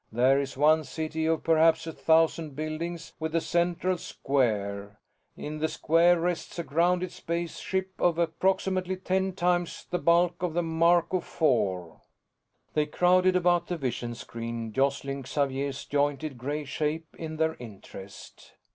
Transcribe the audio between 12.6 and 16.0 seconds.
They crowded about the vision screen, jostling Xavier's